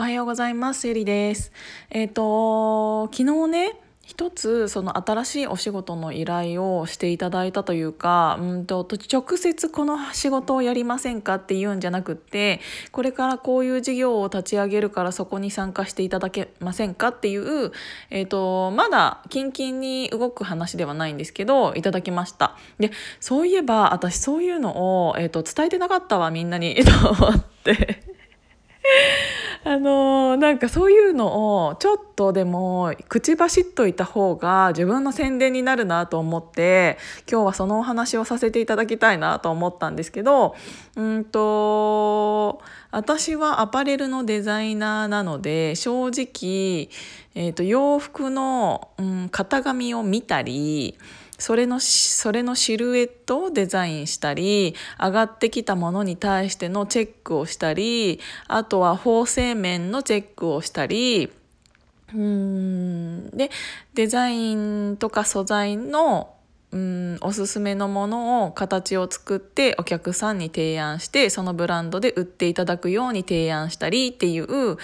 [0.00, 0.88] おはようございます。
[0.88, 1.52] ゆりです。
[1.90, 12.60] えっ、ー、と、昨日ね、一つその新しいお仕事の依頼をしていただいたというかうんと直接この仕事をやりませんかっていうんじゃなくって
[12.90, 17.70] これからこういう事業を立ち上げるからそこに参加していただけませんかっていう、
[18.10, 22.90] えーと、まだキンキンに動く話ではないんですけどいただきましたで
[23.20, 28.02] そういえば私そういうのを、えーと伝えてなかったわみんなに と思って
[29.62, 36.96] あのー、なんかそういうのをちょっとでも口走っといた方が自分の宣伝になるなと思って
[37.30, 40.56] 今日はそのお話をさせていただきたいなと思ったんですけど
[40.96, 46.88] うんと私はアパレルのデザイナーなので正直、
[47.34, 50.98] えーと、洋服の、うん、型紙を見たり
[51.40, 61.30] それのそれのシルエットをデザインしたり上がってきたものに対してのチェックをしたりあとは縫製面のチェックをしたり。
[62.14, 63.30] うん。
[63.30, 63.50] で
[63.94, 66.34] デザインとか素材の
[66.72, 74.76] うんおすすめのものを形を作ってお客さんに提案してそのブランドで売っていただくように提案したりっていう、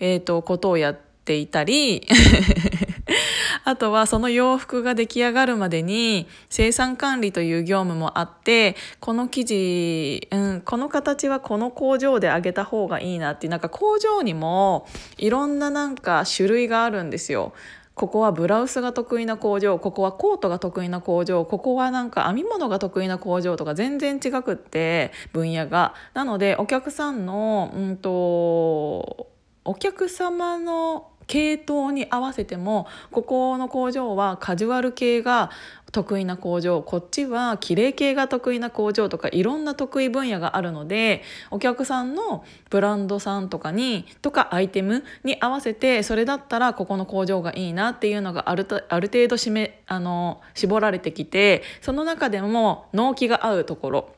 [0.00, 2.06] えーとことをやってていたり
[3.64, 14.86] あとはその洋服が出来上がるまでに生産管理という業務もあってこの生地、うん、この形はこの工場で揚げた方がいいなっていうなんか工場にも
[15.18, 17.52] いろんななんか種類があるんですよ。
[17.94, 25.94] ここはブラウスが得意な工場ここはコートが得意な工場ここはなんか編み物が得意な工場とか全然違くって分野が。
[26.14, 29.26] なのでお客さんの、うんと
[29.64, 35.50] お客様の系統に合わせてもここの工場はカジュアル系が
[35.92, 54.17] 得意な工場こっちは綺麗系が得意な工場とかいろんな得意分野があるのでお客さんのブランドさんとかにとかアイテムに合わせてそれだったらここの工場がいいなっていうのがあるある程度しめあの絞られてきてその中でも納期が合うところ。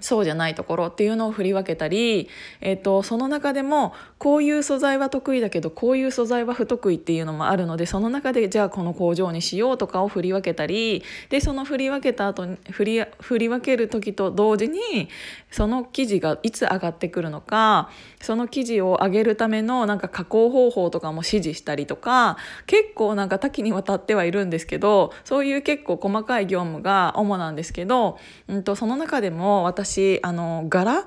[0.00, 2.28] そうじゃないところっていうのを振り分けたり、
[2.60, 15.08] えっと、その中でもこういう素材は得意だけどこういう素材は不得意っていうのもあるのでその中でじゃあこの工場にしようとかを振り分けたりでその振り分けた後に振り振り分ける時と同時に
[15.50, 17.90] その生地がいつ上がってくるのか
[18.20, 22.36] その生地を上げるためのなんか加工方法とかも指示したりとか
[22.66, 28.18] 結構なんか多岐にわたってはいるんですけどそういう結構細かい業務が主なんですけど、
[28.48, 29.89] うんと、その中でも私
[30.22, 31.06] あの柄？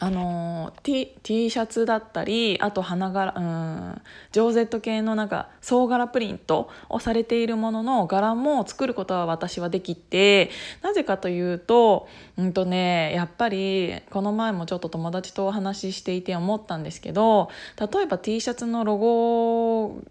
[0.00, 4.02] あの T, T シャツだったりあと花柄うん
[4.32, 10.50] ジョーゼット系のなんか総柄プリントをされているものの柄も作ることは私はできて
[10.82, 17.48] なぜかというと,、うんとね、やっぱりこの前もちょっと友達とお話ししていて思ったんですけど
[17.80, 20.02] 例えば T シャツのロゴ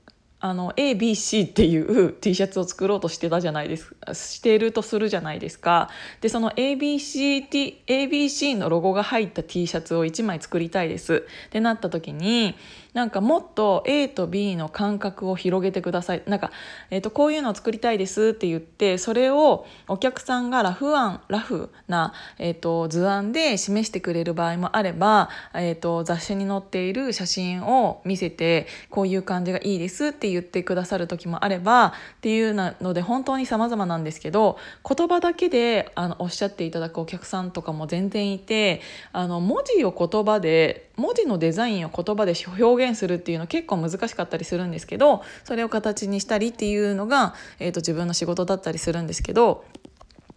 [0.46, 5.90] あの ABC っていう T シャツを作ろうとしてたじゃないですしてるとするじゃないですか。
[6.20, 11.26] でその ABC, T ABC のロゴが入った T シャツを1枚作りたいです。
[11.48, 12.56] ってなった時に
[12.94, 16.24] なんかもっと A と B の感覚を広げてください。
[16.28, 16.52] なんか、
[16.92, 38.82] えーと、こういうのを作りたいですって言ってそれをお客さんがラフ案ラフな、えーと、図案で示してくれる場合もあれば、えーと、雑誌に載っている写真を見せてこういう感じがいいですって言ってくださる時もあればっていうので本当に様々なんですけど言葉だけであのおっしゃっていただくお客さんとかも全然いて
[39.12, 49.66] あの文字を言葉で文字のデザインを言葉で表現するっていうの結構難しかったりするんですけどそれを形にしたりっていうのが、えーと、自分の仕事だったりするんですけど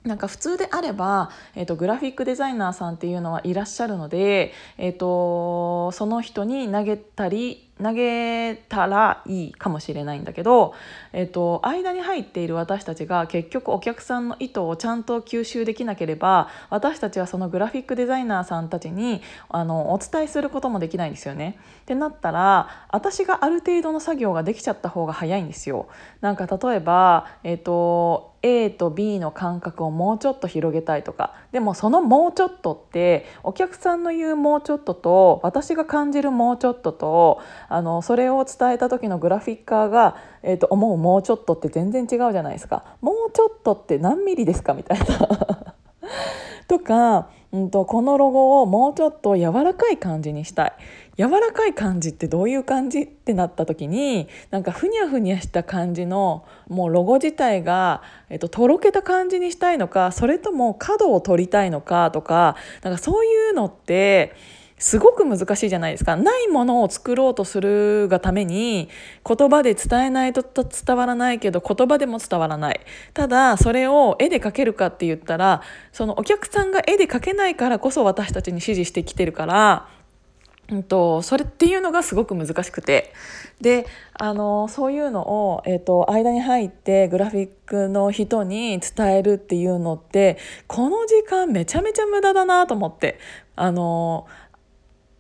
[0.05, 10.75] なんか普通であれば、えーと、グラフィックデザイナーさんっていうのはいらっしゃるので、えーとその人に投げたり投げたらいいかもしれないんだけど、
[11.13, 19.21] えっと、間に入っている私たちが結局お客さんの意図をちゃんと吸収できなければ私たちはそのグラフィックデザイナーさんたちに
[19.51, 21.59] あのお伝えすることもできないんですよね。
[21.83, 25.89] ってなったら私がある程度の作業ができちゃった方が早いんですよ。
[26.23, 31.35] なんか例えば、えっと A と B の感覚をもうちょっと広げたいとか。
[31.51, 42.97] でもそのもうちょっとってお客さんの言うもうちょっとと私が感じるもうちょっととあのそれを伝えた時のグラフィッカーが、えーと、思うもうちょっとって全然違うじゃないですか。
[43.01, 45.05] もうちょっとって何ミリですかみたいな。
[46.69, 50.73] とか、うんと、このロゴをもうちょっと柔らかい感じにしたい。
[51.19, 64.35] 柔らかい感じってどういう感じってなった時になんかふにゃふにゃした感じのもうロゴ自体が、えっと、とろけた感じにしたいのかそれとも角を取りたいのかとかなんかそういうのって
[64.79, 66.17] すごく難しいじゃないですか。
[66.17, 68.91] ないものを作ろうとするがために
[69.27, 72.81] 言葉で伝えないと伝わらないけど言葉でも伝わらない。
[73.15, 79.89] ただそれを絵で描けるかって言ったらそのお客さんが絵で描けないからこそ私たちに指示してきてるから
[80.69, 83.13] うんと、それっていうのがすごく難しくて。
[83.61, 90.37] であのそういうのを、えーと、間に入ってグラフィックの人に伝えるっていうのって
[90.67, 93.19] この時間めちゃめちゃ無駄だなと思って。
[93.59, 94.27] あの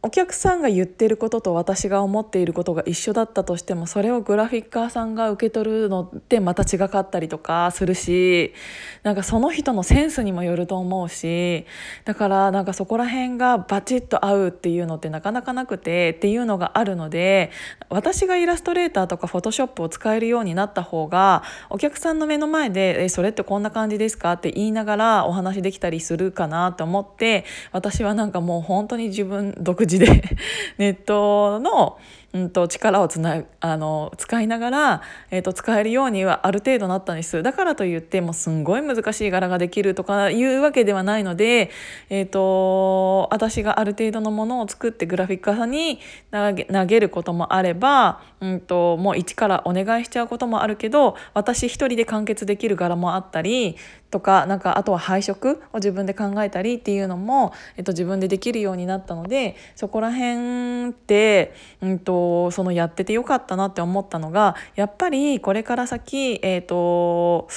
[0.06, 8.54] お客さんが言ってることと私が思っていることが一緒だったとしてもそれをグラフィッカーさんが受け取るのってまた違かったりとかするし
[9.02, 11.66] なんかその人のセンスにもよると思うし
[12.04, 17.50] だからなんかそこら辺がバチッと合うっていうのってなかなかなくてっていうのがあるので
[17.88, 30.22] 私がイラストレーターとかフォトショップを使えるようになった方がお客さんの目の前で「えそれってこんな感じですか?」って言いながらお話できたりするかなと思って私はなんかもう本当に自分独自で
[30.78, 31.98] ネットの
[32.36, 41.70] うんと、力をつなあの使いながら、えーと、使えるようにはある程度なったんですだからといってもすんごい難しい柄ができるとかいうわけではないので、
[42.10, 45.98] えーと、私がある程度のものを作ってグラフィッカーさんに
[46.30, 53.76] 投げることもあれば、うんと、もう一からお願いしちゃうこともあるけど私一人で完結できる柄もあったり
[54.10, 67.48] とかなんかあとは配色を自分で考えたりっていうのも、えっと、自分でできるようになったのでそこら辺って、うんとそのやっててよかったなって思ったのがやっぱりこれから先、えーと、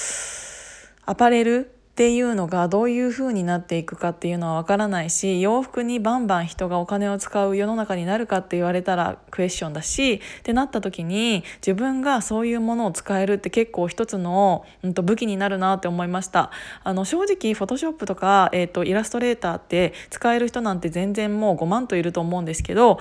[1.06, 1.70] アパレル
[2.00, 16.50] っていうのがどういう風になっていくかっていうのはわからないし洋服にバンバン人がお金を使う世の中になるかって言われたらクエスチョンだしってなった時に自分がそういうものを使えるって結構一つの、うん、と武器になるなって思いました。
[16.84, 22.98] あの正直フォトショップとか、えーと、イラストレーターって使える人なんて全然もう5万といると思うんですけど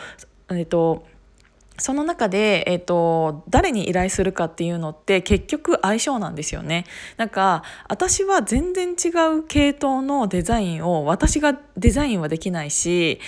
[0.50, 1.06] えっ、ー、と
[1.80, 6.86] その中で、えーと、誰に依頼するかっていうのって結局相性なんですよね。
[7.18, 13.20] なんか私は全然違う系統のデザインを私がデザインはできないし、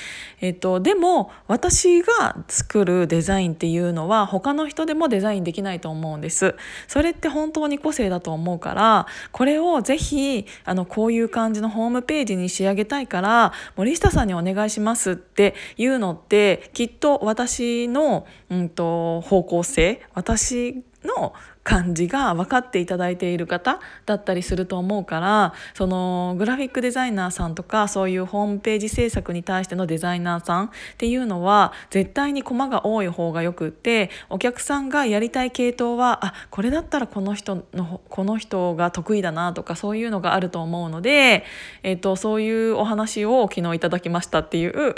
[0.42, 6.56] えーと、でも私が作るデザインっていうのは他の人でもデザインできないと思うんです。
[6.88, 21.34] それって本当に個性だと思うからこれをぜひあのこういう感じのホームページに仕上げたいから森下さんにお願いしますっていうのってきっと私のうんと、方向性私の
[21.64, 41.44] 感じが分かっていただいている方だったりすると思うからそのグラフィックデザイナーさんとかそういうホームページ制作に対してのデザイナーさんっていうのは絶対にコマが多い方がよくってお客さんがやりたい系統はあこれだったらこの人のこの人が得意だなとかそういうのがあると思うので、
[41.84, 44.96] えっと、そういうお話を昨日いただきましたっていう。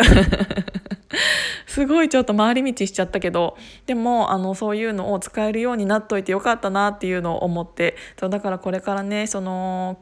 [1.67, 9.99] すごいちょっと回り道しちゃったけどでもあのそういうのを使えるようになっといてよかったなっていうのを思ってそうだからこれからねその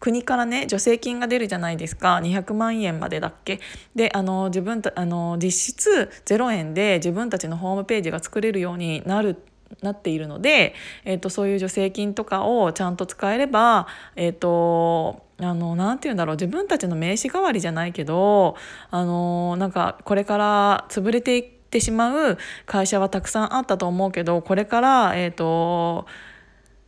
[0.00, 2.20] 国からね助成金が出るじゃないですか。
[2.22, 3.60] 200万円までだっけ？
[3.94, 9.42] であの自分たあの実質0円で自分たちのホームページが作れるようになる
[9.82, 13.86] なっているので、えーと、そういう助成金とかをちゃんと使えれば
[14.16, 16.36] えっ、ー、とあのなんて言うんだろう。
[16.36, 18.56] 自分たちの名刺代わりじゃないけど
[18.90, 26.06] あのなんかこれから潰れていってしまう会社はたくさんあったと思うけどこれから、えーと、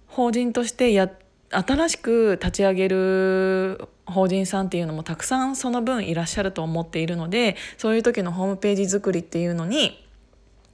[0.08, 1.10] 法人としてや
[1.50, 10.04] 新しく立ち上げる法人さんっていうのもたくさんその分いらっしゃると思っているのでそういう時のホームページ作りっていうのに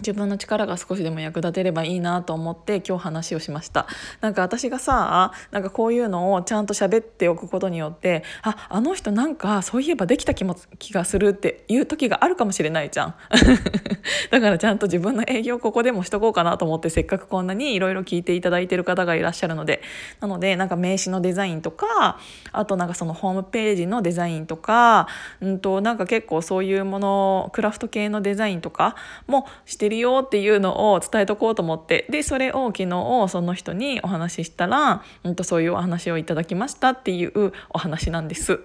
[0.01, 3.87] 自分の力が少しでも役立てればいいなと思って今日話をしました。
[4.21, 13.15] なんか私がさなんかこういうのをちゃんと喋っておくことによってああの人なんかそういえばできた気も気がするっていう時があるかもしれないじゃん。
[14.31, 19.83] だからちゃんと自分の営業ここでもしとこうかなと思ってせっかくこんなにいろいろ聞いていただいてる方がいらっしゃるので。
[20.21, 22.19] なのでなんか名刺のデザインとか
[22.53, 25.09] あとなんかそのホームページのデザインとか
[25.41, 38.61] うんとなんか結構そういうものクラフト系のデザインとかもしててるよっていうのを伝えとこうと思ってでそれを昨日その人にお話ししたら、うん、とそういうお話をいただきましたっていうお話なんです。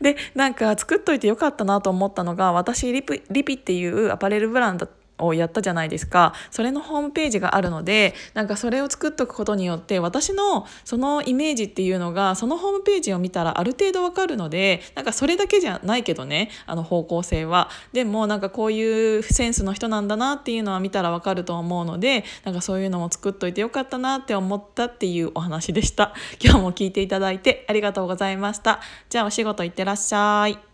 [0.00, 6.34] でなんか作っといてよかったなと思ったのが私リピリピっていうアパレルブランドをやったじゃないですか。
[6.50, 17.68] それのホームページがあるのでなんかそれを作っとくことによって私のそのイメージっていうのがそのホームページを見たらある程度わかるのでなんかそれだけじゃないけどねあの方向性は。
[17.92, 26.14] でもなんかこういうセンスの人なんだなっていうのは見たらわかると思うのでなんかそういうのも作っといてよかったなって思ったっていうお話でした。
[26.42, 28.80] 今日も聞いていただいてありがとうございました。
[29.08, 30.65] じゃあお仕事いってらっしゃい。